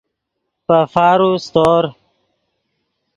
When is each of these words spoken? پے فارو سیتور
پے 0.65 0.77
فارو 0.93 1.31
سیتور 1.45 1.83